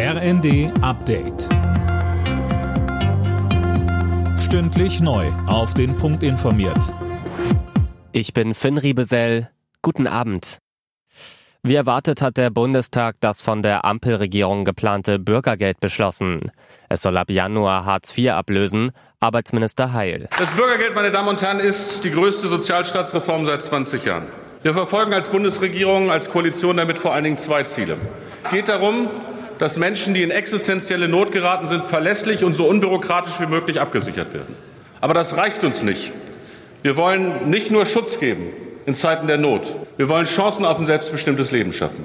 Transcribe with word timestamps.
RND 0.00 0.70
Update. 0.80 1.48
Stündlich 4.38 5.00
neu. 5.00 5.26
Auf 5.48 5.74
den 5.74 5.96
Punkt 5.96 6.22
informiert. 6.22 6.94
Ich 8.12 8.32
bin 8.32 8.54
Finn 8.54 8.78
Riebesell. 8.78 9.50
Guten 9.82 10.06
Abend. 10.06 10.58
Wie 11.64 11.74
erwartet 11.74 12.22
hat 12.22 12.36
der 12.36 12.50
Bundestag 12.50 13.16
das 13.18 13.42
von 13.42 13.60
der 13.60 13.84
Ampelregierung 13.84 14.64
geplante 14.64 15.18
Bürgergeld 15.18 15.80
beschlossen. 15.80 16.52
Es 16.88 17.02
soll 17.02 17.16
ab 17.16 17.28
Januar 17.28 17.84
Hartz 17.84 18.16
IV 18.16 18.30
ablösen. 18.30 18.92
Arbeitsminister 19.18 19.94
Heil. 19.94 20.28
Das 20.38 20.52
Bürgergeld, 20.52 20.94
meine 20.94 21.10
Damen 21.10 21.30
und 21.30 21.42
Herren, 21.42 21.58
ist 21.58 22.04
die 22.04 22.12
größte 22.12 22.46
Sozialstaatsreform 22.46 23.46
seit 23.46 23.62
20 23.62 24.04
Jahren. 24.04 24.26
Wir 24.62 24.74
verfolgen 24.74 25.12
als 25.12 25.28
Bundesregierung, 25.28 26.12
als 26.12 26.30
Koalition 26.30 26.76
damit 26.76 27.00
vor 27.00 27.14
allen 27.14 27.24
Dingen 27.24 27.38
zwei 27.38 27.64
Ziele. 27.64 27.96
Es 28.44 28.50
geht 28.50 28.68
darum, 28.68 29.10
dass 29.58 29.76
Menschen, 29.76 30.14
die 30.14 30.22
in 30.22 30.30
existenzielle 30.30 31.08
Not 31.08 31.32
geraten 31.32 31.66
sind, 31.66 31.84
verlässlich 31.84 32.44
und 32.44 32.54
so 32.54 32.66
unbürokratisch 32.68 33.40
wie 33.40 33.46
möglich 33.46 33.80
abgesichert 33.80 34.34
werden. 34.34 34.54
Aber 35.00 35.14
das 35.14 35.36
reicht 35.36 35.64
uns 35.64 35.82
nicht. 35.82 36.12
Wir 36.82 36.96
wollen 36.96 37.50
nicht 37.50 37.70
nur 37.70 37.86
Schutz 37.86 38.18
geben 38.18 38.52
in 38.86 38.94
Zeiten 38.94 39.26
der 39.26 39.38
Not. 39.38 39.76
Wir 39.96 40.08
wollen 40.08 40.26
Chancen 40.26 40.64
auf 40.64 40.78
ein 40.78 40.86
selbstbestimmtes 40.86 41.50
Leben 41.50 41.72
schaffen. 41.72 42.04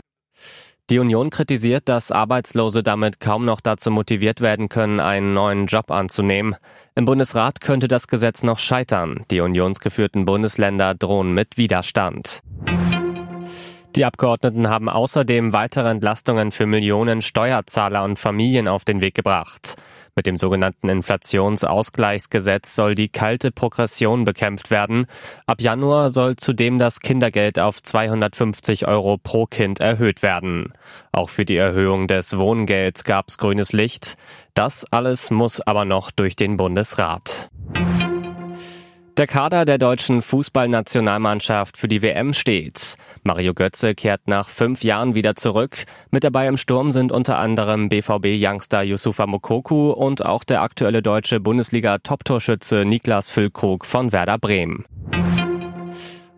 Die 0.90 1.00
Union 1.00 1.30
kritisiert, 1.30 1.88
dass 1.88 2.12
Arbeitslose 2.12 2.84
damit 2.84 3.22
kaum 3.22 3.46
noch 3.46 3.62
dazu 3.62 3.90
motiviert 3.90 4.42
werden 4.42 4.68
können, 4.68 5.00
einen 5.00 5.34
neuen 5.34 5.68
Job 5.68 5.92
anzunehmen. 5.92 6.56
Im 6.94 7.06
Bundesrat 7.06 7.62
könnte 7.62 7.88
das 7.88 8.08
Gesetz 8.08 8.44
noch 8.44 8.60
scheitern. 8.60 9.24
Die 9.32 9.40
unionsgeführten 9.40 10.26
Bundesländer 10.26 10.94
drohen 10.94 11.34
mit 11.34 11.58
Widerstand. 11.58 12.42
Die 13.96 14.06
Abgeordneten 14.06 14.70
haben 14.70 14.90
außerdem 14.90 15.54
weitere 15.54 15.92
Entlastungen 15.92 16.52
für 16.52 16.66
Millionen 16.66 17.22
Steuerzahler 17.22 18.04
und 18.04 18.18
Familien 18.18 18.68
auf 18.68 18.86
den 18.86 19.02
Weg 19.02 19.14
gebracht. 19.14 19.76
Mit 20.16 20.26
dem 20.26 20.40
sogenannten 20.40 20.90
Inflationsausgleichsgesetz 20.90 22.74
soll 22.74 22.96
die 22.96 23.10
kalte 23.10 23.52
Progression 23.52 24.24
bekämpft 24.24 24.72
werden. 24.72 25.06
Ab 25.46 25.62
Januar 25.62 26.10
soll 26.10 26.38
zudem 26.38 26.80
das 26.80 27.02
Kindergeld 27.02 27.60
auf 27.60 27.84
250 27.84 28.88
Euro 28.88 29.18
pro 29.18 29.46
Kind 29.46 29.80
erhöht 29.80 30.24
werden. 30.24 30.74
Auch 31.12 31.30
für 31.30 31.46
die 31.46 31.58
Erhöhung 31.58 32.08
des 32.08 32.36
Wohngelds 32.36 33.04
gab's 33.04 33.38
grünes 33.38 33.74
Licht. 33.74 34.18
Das 34.56 34.86
alles 34.92 35.30
muss 35.30 35.62
aber 35.62 35.86
noch 35.86 36.10
durch 36.10 36.36
den 36.36 36.58
Bundesrat. 36.58 37.52
Der 39.18 39.28
Kader 39.28 39.66
der 39.66 39.78
deutschen 39.78 40.24
Fußballnationalmannschaft 40.24 41.78
für 41.78 41.88
die 41.88 42.02
WM 42.02 42.34
steht. 42.34 42.96
Mario 43.22 43.54
Götze 43.54 43.94
kehrt 43.94 44.28
nach 44.28 44.50
fünf 44.50 44.84
Jahren 44.84 45.14
wieder 45.14 45.36
zurück. 45.36 45.86
Mit 46.10 46.24
dabei 46.24 46.48
im 46.48 46.58
Sturm 46.58 46.92
sind 46.92 47.12
unter 47.12 47.38
anderem 47.38 47.90
BVB-Youngster 47.90 48.82
Yusufa 48.82 49.28
Mokoku 49.28 49.92
und 49.92 50.26
auch 50.26 50.44
der 50.44 50.64
aktuelle 50.64 51.04
deutsche 51.04 51.40
Bundesliga-Top-Torschütze 51.40 52.86
Niklas 52.86 53.30
Füllkrug 53.30 53.86
von 53.86 54.12
Werder 54.12 54.40
Bremen. 54.40 54.86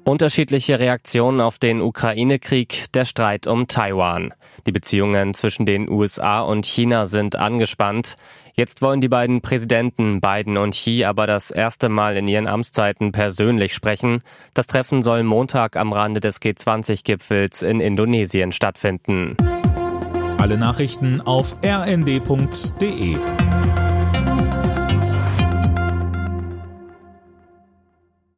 Unterschiedliche 0.05 0.77
Reaktionen 0.77 1.41
auf 1.41 1.57
den 1.57 1.81
Ukraine-Krieg, 1.81 2.85
der 2.93 3.05
Streit 3.05 3.47
um 3.47 3.67
Taiwan. 3.67 4.35
Die 4.67 4.71
Beziehungen 4.71 5.33
zwischen 5.33 5.65
den 5.65 5.89
USA 5.89 6.41
und 6.41 6.67
China 6.67 7.07
sind 7.07 7.35
angespannt. 7.35 8.15
Jetzt 8.53 8.83
wollen 8.83 9.01
die 9.01 9.09
beiden 9.09 9.41
Präsidenten 9.41 10.21
Biden 10.21 10.57
und 10.57 10.75
Xi 10.75 11.03
aber 11.05 11.25
das 11.25 11.49
erste 11.49 11.89
Mal 11.89 12.17
in 12.17 12.27
ihren 12.27 12.45
Amtszeiten 12.45 13.13
persönlich 13.13 13.73
sprechen. 13.73 14.21
Das 14.53 14.67
Treffen 14.67 15.01
soll 15.01 15.23
Montag 15.23 15.75
am 15.75 15.91
Rande 15.91 16.19
des 16.19 16.39
G20-Gipfels 16.39 17.63
in 17.63 17.79
Indonesien 17.79 18.51
stattfinden. 18.51 19.35
Alle 20.37 20.59
Nachrichten 20.59 21.19
auf 21.21 21.55
rnd.de 21.65 23.15